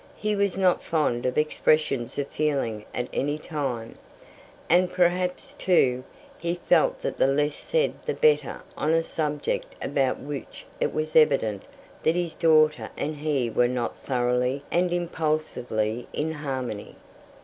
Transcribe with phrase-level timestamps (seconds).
[0.17, 3.99] He was not fond of expressions of feeling at any time,
[4.67, 6.03] and perhaps, too,
[6.39, 11.15] he felt that the less said the better on a subject about which it was
[11.15, 11.65] evident
[12.01, 16.95] that his daughter and he were not thoroughly and impulsively in harmony.